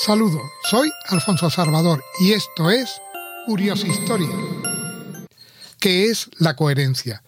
Saludos, 0.00 0.42
soy 0.70 0.92
Alfonso 1.08 1.50
Salvador 1.50 2.04
y 2.20 2.32
esto 2.32 2.70
es 2.70 3.00
Historia. 3.48 4.28
¿Qué 5.80 6.06
es 6.06 6.30
la 6.38 6.54
coherencia? 6.54 7.24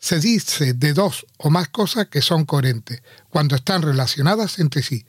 Se 0.00 0.18
dice 0.18 0.72
de 0.72 0.94
dos 0.94 1.26
o 1.36 1.48
más 1.50 1.68
cosas 1.68 2.08
que 2.08 2.20
son 2.20 2.44
coherentes 2.44 3.02
cuando 3.30 3.54
están 3.54 3.82
relacionadas 3.82 4.58
entre 4.58 4.82
sí, 4.82 5.06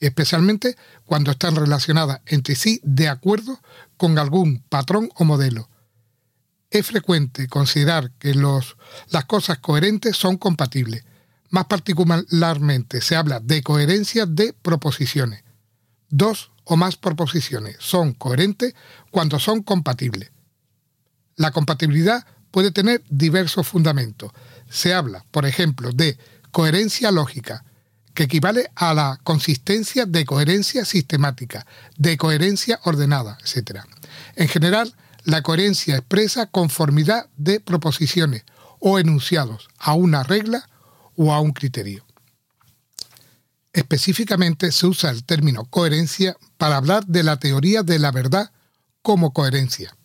especialmente 0.00 0.76
cuando 1.06 1.30
están 1.30 1.56
relacionadas 1.56 2.20
entre 2.26 2.54
sí 2.54 2.78
de 2.82 3.08
acuerdo 3.08 3.58
con 3.96 4.18
algún 4.18 4.62
patrón 4.68 5.08
o 5.14 5.24
modelo. 5.24 5.70
Es 6.70 6.86
frecuente 6.86 7.48
considerar 7.48 8.10
que 8.18 8.34
las 8.34 9.24
cosas 9.24 9.58
coherentes 9.60 10.14
son 10.14 10.36
compatibles. 10.36 11.04
Más 11.48 11.64
particularmente 11.64 13.00
se 13.00 13.16
habla 13.16 13.40
de 13.40 13.62
coherencia 13.62 14.26
de 14.26 14.52
proposiciones. 14.52 15.42
Dos 16.10 16.50
o 16.64 16.76
más 16.76 16.96
proposiciones 16.96 17.76
son 17.78 18.12
coherentes 18.12 18.74
cuando 19.10 19.38
son 19.38 19.62
compatibles. 19.62 20.30
La 21.36 21.52
compatibilidad 21.52 22.26
puede 22.50 22.70
tener 22.70 23.02
diversos 23.08 23.66
fundamentos. 23.66 24.32
Se 24.68 24.92
habla, 24.92 25.24
por 25.30 25.46
ejemplo, 25.46 25.92
de 25.92 26.18
coherencia 26.50 27.10
lógica, 27.10 27.64
que 28.14 28.24
equivale 28.24 28.70
a 28.74 28.92
la 28.92 29.20
consistencia 29.22 30.04
de 30.04 30.24
coherencia 30.24 30.84
sistemática, 30.84 31.64
de 31.96 32.16
coherencia 32.16 32.80
ordenada, 32.84 33.38
etc. 33.42 33.80
En 34.34 34.48
general, 34.48 34.94
la 35.24 35.42
coherencia 35.42 35.96
expresa 35.96 36.46
conformidad 36.46 37.28
de 37.36 37.60
proposiciones 37.60 38.44
o 38.80 38.98
enunciados 38.98 39.68
a 39.78 39.94
una 39.94 40.22
regla 40.22 40.68
o 41.16 41.32
a 41.32 41.40
un 41.40 41.52
criterio. 41.52 42.04
Específicamente 43.80 44.72
se 44.72 44.86
usa 44.86 45.08
el 45.08 45.24
término 45.24 45.64
coherencia 45.64 46.36
para 46.58 46.76
hablar 46.76 47.06
de 47.06 47.22
la 47.22 47.38
teoría 47.38 47.82
de 47.82 47.98
la 47.98 48.10
verdad 48.10 48.52
como 49.00 49.32
coherencia, 49.32 49.96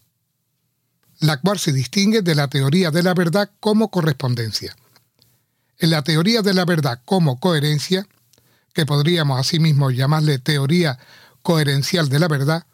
la 1.19 1.41
cual 1.41 1.59
se 1.59 1.73
distingue 1.73 2.21
de 2.21 2.35
la 2.35 2.47
teoría 2.47 2.89
de 2.89 3.03
la 3.03 3.13
verdad 3.13 3.51
como 3.59 3.91
correspondencia. 3.91 4.77
En 5.77 5.89
la 5.89 6.03
teoría 6.03 6.41
de 6.41 6.53
la 6.53 6.63
verdad 6.63 7.01
como 7.03 7.41
coherencia, 7.41 8.07
que 8.73 8.85
podríamos 8.85 9.41
asimismo 9.41 9.91
llamarle 9.91 10.39
teoría 10.39 10.97
coherencial 11.41 12.07
de 12.07 12.19
la 12.19 12.29
verdad, 12.29 12.65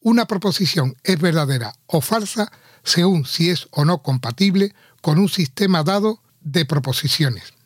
una 0.00 0.26
proposición 0.26 0.96
es 1.04 1.20
verdadera 1.20 1.72
o 1.86 2.00
falsa 2.00 2.50
según 2.82 3.26
si 3.26 3.50
es 3.50 3.68
o 3.70 3.84
no 3.84 4.02
compatible 4.02 4.74
con 5.02 5.20
un 5.20 5.28
sistema 5.28 5.84
dado 5.84 6.20
de 6.40 6.64
proposiciones. 6.64 7.57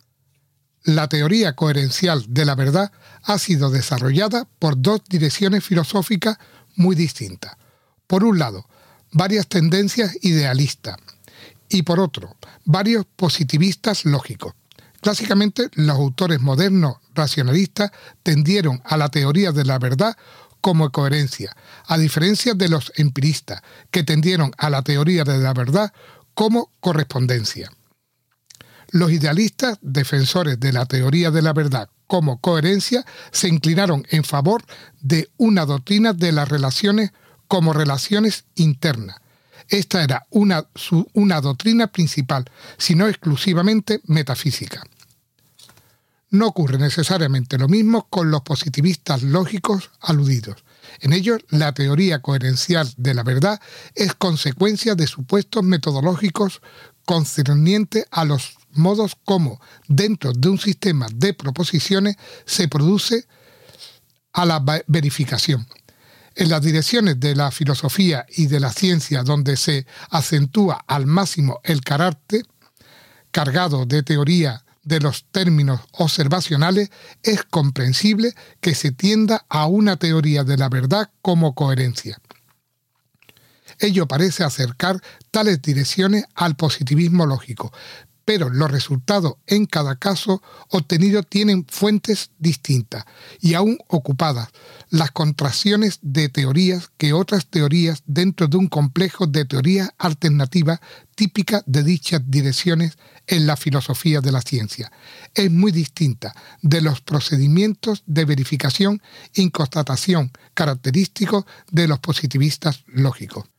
La 0.84 1.08
teoría 1.08 1.54
coherencial 1.54 2.24
de 2.28 2.44
la 2.44 2.56
verdad 2.56 2.90
ha 3.22 3.38
sido 3.38 3.70
desarrollada 3.70 4.48
por 4.58 4.80
dos 4.80 5.02
direcciones 5.08 5.64
filosóficas 5.64 6.38
muy 6.74 6.96
distintas. 6.96 7.56
Por 8.08 8.24
un 8.24 8.38
lado, 8.38 8.66
varias 9.12 9.46
tendencias 9.46 10.16
idealistas 10.22 10.96
y 11.68 11.82
por 11.82 12.00
otro, 12.00 12.36
varios 12.64 13.06
positivistas 13.16 14.04
lógicos. 14.04 14.54
Clásicamente, 15.00 15.68
los 15.74 15.96
autores 15.96 16.40
modernos 16.40 16.96
racionalistas 17.14 17.90
tendieron 18.22 18.82
a 18.84 18.96
la 18.96 19.08
teoría 19.08 19.52
de 19.52 19.64
la 19.64 19.78
verdad 19.78 20.16
como 20.60 20.90
coherencia, 20.90 21.56
a 21.86 21.98
diferencia 21.98 22.54
de 22.54 22.68
los 22.68 22.92
empiristas, 22.96 23.62
que 23.90 24.04
tendieron 24.04 24.52
a 24.58 24.70
la 24.70 24.82
teoría 24.82 25.24
de 25.24 25.38
la 25.38 25.52
verdad 25.52 25.92
como 26.34 26.70
correspondencia. 26.80 27.70
Los 28.92 29.10
idealistas, 29.10 29.78
defensores 29.80 30.60
de 30.60 30.70
la 30.70 30.84
teoría 30.84 31.30
de 31.30 31.40
la 31.40 31.54
verdad 31.54 31.88
como 32.06 32.42
coherencia, 32.42 33.06
se 33.30 33.48
inclinaron 33.48 34.06
en 34.10 34.22
favor 34.22 34.62
de 35.00 35.30
una 35.38 35.64
doctrina 35.64 36.12
de 36.12 36.30
las 36.30 36.46
relaciones 36.46 37.10
como 37.48 37.72
relaciones 37.72 38.44
internas. 38.54 39.16
Esta 39.70 40.04
era 40.04 40.26
una, 40.28 40.66
una 41.14 41.40
doctrina 41.40 41.86
principal, 41.86 42.44
sino 42.76 43.08
exclusivamente 43.08 44.02
metafísica. 44.04 44.82
No 46.28 46.48
ocurre 46.48 46.76
necesariamente 46.76 47.56
lo 47.56 47.68
mismo 47.68 48.08
con 48.10 48.30
los 48.30 48.42
positivistas 48.42 49.22
lógicos 49.22 49.90
aludidos. 50.02 50.64
En 51.00 51.14
ellos, 51.14 51.40
la 51.48 51.72
teoría 51.72 52.20
coherencial 52.20 52.92
de 52.98 53.14
la 53.14 53.22
verdad 53.22 53.58
es 53.94 54.14
consecuencia 54.14 54.94
de 54.94 55.06
supuestos 55.06 55.62
metodológicos 55.62 56.60
concernientes 57.06 58.04
a 58.10 58.26
los 58.26 58.58
modos 58.72 59.16
como 59.24 59.60
dentro 59.88 60.32
de 60.32 60.48
un 60.48 60.58
sistema 60.58 61.06
de 61.14 61.34
proposiciones 61.34 62.16
se 62.44 62.68
produce 62.68 63.26
a 64.32 64.46
la 64.46 64.64
verificación. 64.86 65.66
En 66.34 66.48
las 66.48 66.62
direcciones 66.62 67.20
de 67.20 67.34
la 67.34 67.50
filosofía 67.50 68.24
y 68.34 68.46
de 68.46 68.60
la 68.60 68.72
ciencia 68.72 69.22
donde 69.22 69.56
se 69.56 69.86
acentúa 70.10 70.82
al 70.86 71.06
máximo 71.06 71.60
el 71.62 71.82
carácter 71.82 72.46
cargado 73.30 73.84
de 73.84 74.02
teoría 74.02 74.64
de 74.82 75.00
los 75.00 75.24
términos 75.30 75.80
observacionales, 75.92 76.90
es 77.22 77.44
comprensible 77.44 78.34
que 78.60 78.74
se 78.74 78.90
tienda 78.90 79.44
a 79.48 79.66
una 79.66 79.96
teoría 79.96 80.44
de 80.44 80.56
la 80.56 80.68
verdad 80.68 81.10
como 81.22 81.54
coherencia. 81.54 82.20
Ello 83.78 84.06
parece 84.06 84.44
acercar 84.44 85.00
tales 85.30 85.62
direcciones 85.62 86.24
al 86.34 86.56
positivismo 86.56 87.26
lógico, 87.26 87.72
pero 88.24 88.50
los 88.50 88.70
resultados 88.70 89.34
en 89.46 89.66
cada 89.66 89.96
caso 89.96 90.42
obtenidos 90.68 91.26
tienen 91.28 91.66
fuentes 91.68 92.30
distintas 92.38 93.04
y 93.40 93.54
aún 93.54 93.78
ocupadas, 93.88 94.48
las 94.90 95.10
contracciones 95.10 95.98
de 96.02 96.28
teorías 96.28 96.90
que 96.98 97.12
otras 97.12 97.46
teorías 97.46 98.02
dentro 98.06 98.48
de 98.48 98.56
un 98.56 98.68
complejo 98.68 99.26
de 99.26 99.44
teorías 99.44 99.90
alternativas 99.98 100.80
típicas 101.14 101.62
de 101.66 101.82
dichas 101.82 102.22
direcciones 102.26 102.96
en 103.26 103.46
la 103.46 103.56
filosofía 103.56 104.20
de 104.20 104.32
la 104.32 104.40
ciencia. 104.40 104.90
Es 105.34 105.50
muy 105.50 105.72
distinta 105.72 106.34
de 106.62 106.80
los 106.80 107.00
procedimientos 107.00 108.02
de 108.06 108.24
verificación 108.24 109.02
y 109.34 109.50
constatación 109.50 110.32
característicos 110.54 111.44
de 111.70 111.88
los 111.88 111.98
positivistas 111.98 112.84
lógicos. 112.86 113.51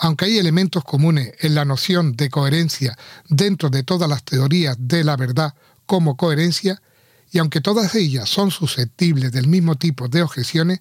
Aunque 0.00 0.26
hay 0.26 0.38
elementos 0.38 0.84
comunes 0.84 1.32
en 1.40 1.56
la 1.56 1.64
noción 1.64 2.14
de 2.14 2.30
coherencia 2.30 2.96
dentro 3.28 3.68
de 3.68 3.82
todas 3.82 4.08
las 4.08 4.22
teorías 4.22 4.76
de 4.78 5.02
la 5.02 5.16
verdad 5.16 5.54
como 5.86 6.16
coherencia, 6.16 6.80
y 7.32 7.38
aunque 7.38 7.60
todas 7.60 7.96
ellas 7.96 8.28
son 8.28 8.52
susceptibles 8.52 9.32
del 9.32 9.48
mismo 9.48 9.74
tipo 9.74 10.06
de 10.06 10.22
objeciones, 10.22 10.80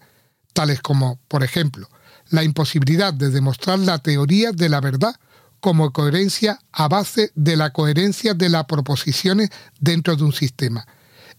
tales 0.54 0.82
como, 0.82 1.20
por 1.28 1.44
ejemplo, 1.44 1.90
la 2.30 2.44
imposibilidad 2.44 3.12
de 3.12 3.32
demostrar 3.32 3.80
la 3.80 3.98
teoría 3.98 4.52
de 4.52 4.70
la 4.70 4.82
verdad 4.82 5.16
como 5.60 5.92
coherencia 5.92 6.60
a 6.72 6.88
base 6.88 7.32
de 7.34 7.58
la 7.58 7.74
coherencia 7.74 8.36
de 8.36 8.50
las 8.50 8.66
proposiciones 8.66 9.50
dentro 9.80 10.16
de 10.16 10.26
un 10.26 10.34
sistema. 10.34 10.86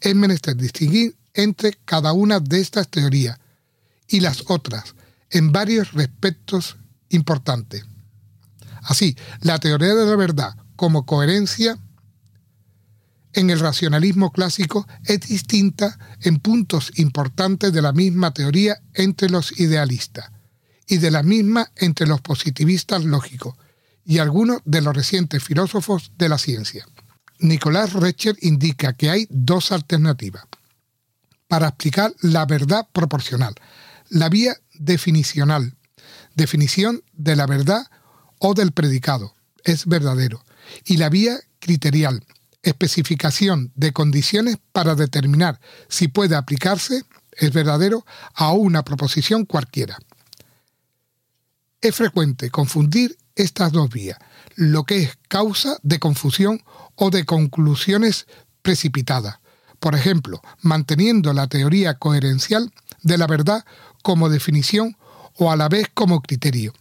Es 0.01 0.17
menester 0.17 0.57
distinguir 0.57 1.15
entre 1.33 1.79
cada 1.85 2.13
una 2.13 2.41
de 2.41 2.61
estas 2.61 2.89
teorías 2.89 3.39
y 4.09 4.19
las 4.19 4.43
otras 4.49 4.97
en 5.31 5.53
varios 5.53 5.93
respectos 5.93 6.77
importante. 7.11 7.85
Así, 8.83 9.17
la 9.41 9.59
teoría 9.59 9.95
de 9.95 10.07
la 10.07 10.17
verdad 10.17 10.57
como 10.77 11.05
coherencia 11.05 11.79
en 13.33 13.51
el 13.51 13.61
racionalismo 13.61 14.33
clásico 14.33 14.87
es 15.05 15.21
distinta 15.21 15.99
en 16.23 16.39
puntos 16.39 16.93
importantes 16.97 17.73
de 17.73 17.83
la 17.83 17.93
misma 17.93 18.33
teoría 18.33 18.81
entre 18.95 19.29
los 19.29 19.59
idealistas 19.61 20.31
y 20.87 20.99
de 20.99 21.11
la 21.11 21.23
misma 21.23 21.71
entre 21.77 22.07
los 22.07 22.21
positivistas 22.21 23.05
lógicos 23.05 23.55
y 24.05 24.19
algunos 24.19 24.61
de 24.65 24.81
los 24.81 24.97
recientes 24.97 25.45
filósofos 25.45 26.13
de 26.17 26.29
la 26.29 26.39
ciencia. 26.39 26.87
Nicolás 27.41 27.93
Recher 27.93 28.37
indica 28.41 28.95
que 28.95 29.11
hay 29.11 29.27
dos 29.31 29.71
alternativas 29.71 30.45
para 31.47 31.69
explicar 31.69 32.13
la 32.21 32.47
verdad 32.47 32.89
proporcional, 32.93 33.55
la 34.09 34.29
vía 34.29 34.57
definicional, 34.75 35.77
definición 36.35 37.03
de 37.13 37.37
la 37.37 37.47
verdad 37.47 37.87
o 38.39 38.55
del 38.55 38.73
predicado, 38.73 39.35
es 39.65 39.87
verdadero, 39.87 40.45
y 40.85 40.97
la 40.97 41.09
vía 41.09 41.39
criterial, 41.59 42.25
especificación 42.63 43.73
de 43.75 43.93
condiciones 43.93 44.59
para 44.73 44.95
determinar 44.95 45.61
si 45.89 46.09
puede 46.09 46.37
aplicarse, 46.37 47.05
es 47.33 47.53
verdadero, 47.53 48.05
a 48.35 48.53
una 48.53 48.85
proposición 48.85 49.45
cualquiera. 49.45 49.99
Es 51.81 51.95
frecuente 51.95 52.51
confundir 52.51 53.17
estas 53.37 53.73
dos 53.73 53.89
vías, 53.91 54.19
lo 54.57 54.85
que 54.85 55.03
es 55.03 55.19
causa 55.29 55.79
de 55.83 56.01
confusión 56.01 56.63
o 56.97 57.11
de 57.11 57.25
conclusiones 57.25 58.27
precipitadas. 58.63 59.39
Por 59.79 59.95
ejemplo, 59.95 60.43
manteniendo 60.61 61.33
la 61.33 61.47
teoría 61.47 61.95
coherencial 61.95 62.73
de 63.03 63.17
la 63.17 63.29
verdad 63.29 63.65
como 64.03 64.29
definición 64.29 64.97
o 65.39 65.51
a 65.51 65.57
la 65.57 65.69
vez 65.69 65.87
como 65.95 66.21
criterio. 66.21 66.75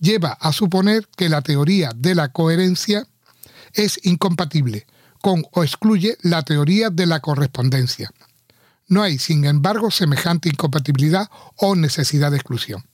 Lleva 0.00 0.32
a 0.32 0.52
suponer 0.52 1.06
que 1.16 1.28
la 1.28 1.42
teoría 1.42 1.90
de 1.94 2.14
la 2.14 2.28
coherencia 2.28 3.06
es 3.72 4.00
incompatible 4.04 4.86
con 5.20 5.44
o 5.52 5.64
excluye 5.64 6.16
la 6.22 6.42
teoría 6.42 6.90
de 6.90 7.06
la 7.06 7.20
correspondencia. 7.20 8.10
No 8.88 9.02
hay, 9.02 9.18
sin 9.18 9.44
embargo, 9.44 9.90
semejante 9.90 10.48
incompatibilidad 10.48 11.28
o 11.56 11.74
necesidad 11.74 12.30
de 12.30 12.36
exclusión. 12.36 12.84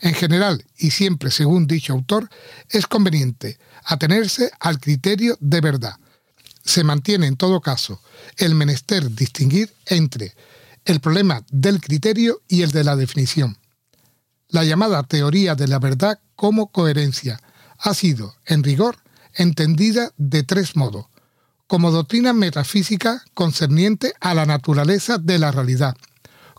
En 0.00 0.14
general, 0.14 0.64
y 0.76 0.90
siempre 0.90 1.30
según 1.30 1.66
dicho 1.66 1.92
autor, 1.92 2.28
es 2.68 2.86
conveniente 2.86 3.58
atenerse 3.84 4.50
al 4.60 4.78
criterio 4.78 5.38
de 5.40 5.60
verdad. 5.60 5.96
Se 6.64 6.84
mantiene 6.84 7.26
en 7.26 7.36
todo 7.36 7.60
caso 7.60 8.02
el 8.36 8.54
menester 8.54 9.10
distinguir 9.10 9.72
entre 9.86 10.34
el 10.84 11.00
problema 11.00 11.44
del 11.50 11.80
criterio 11.80 12.42
y 12.48 12.62
el 12.62 12.72
de 12.72 12.84
la 12.84 12.96
definición. 12.96 13.56
La 14.52 14.64
llamada 14.64 15.02
teoría 15.02 15.54
de 15.54 15.66
la 15.66 15.78
verdad 15.78 16.20
como 16.36 16.70
coherencia 16.70 17.40
ha 17.78 17.94
sido, 17.94 18.34
en 18.44 18.62
rigor, 18.62 18.98
entendida 19.34 20.12
de 20.18 20.42
tres 20.42 20.76
modos. 20.76 21.06
Como 21.66 21.90
doctrina 21.90 22.34
metafísica 22.34 23.24
concerniente 23.32 24.12
a 24.20 24.34
la 24.34 24.44
naturaleza 24.44 25.16
de 25.16 25.38
la 25.38 25.52
realidad, 25.52 25.96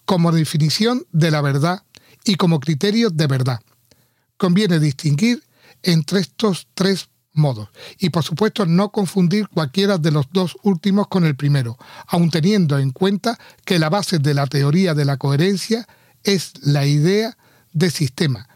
como 0.06 0.32
definición 0.32 1.06
de 1.12 1.30
la 1.30 1.42
verdad 1.42 1.84
y 2.26 2.34
como 2.34 2.60
criterio 2.60 3.12
de 3.12 3.28
verdad. 3.28 3.62
Conviene 4.38 4.80
distinguir 4.80 5.44
entre 5.84 6.22
estos 6.22 6.66
tres 6.74 7.10
modos 7.32 7.70
y 8.00 8.10
por 8.10 8.24
supuesto 8.24 8.66
no 8.66 8.90
confundir 8.90 9.48
cualquiera 9.50 10.00
de 10.00 10.10
los 10.10 10.26
dos 10.32 10.58
últimos 10.64 11.10
con 11.10 11.26
el 11.26 11.36
primero, 11.36 11.78
aun 12.08 12.32
teniendo 12.32 12.80
en 12.80 12.90
cuenta 12.90 13.38
que 13.66 13.78
la 13.78 13.90
base 13.92 14.18
de 14.18 14.34
la 14.34 14.48
teoría 14.48 14.96
de 14.96 15.06
la 15.06 15.18
coherencia 15.18 15.88
es 16.24 16.54
la 16.64 16.88
idea 16.88 17.38
de 17.74 17.90
sistema, 17.90 18.48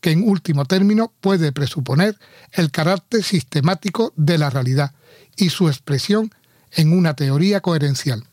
que 0.00 0.10
en 0.10 0.28
último 0.28 0.64
término 0.64 1.12
puede 1.20 1.52
presuponer 1.52 2.16
el 2.52 2.70
carácter 2.70 3.22
sistemático 3.22 4.12
de 4.16 4.38
la 4.38 4.50
realidad 4.50 4.92
y 5.36 5.50
su 5.50 5.68
expresión 5.68 6.30
en 6.72 6.92
una 6.92 7.14
teoría 7.14 7.60
coherencial. 7.60 8.24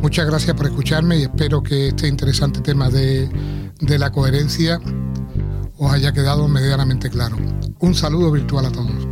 Muchas 0.00 0.26
gracias 0.26 0.56
por 0.56 0.66
escucharme 0.66 1.18
y 1.18 1.22
espero 1.22 1.62
que 1.62 1.88
este 1.88 2.08
interesante 2.08 2.60
tema 2.60 2.90
de, 2.90 3.28
de 3.80 3.98
la 3.98 4.10
coherencia 4.10 4.80
os 5.78 5.92
haya 5.92 6.12
quedado 6.12 6.48
medianamente 6.48 7.10
claro. 7.10 7.36
Un 7.78 7.94
saludo 7.94 8.30
virtual 8.30 8.66
a 8.66 8.72
todos. 8.72 9.11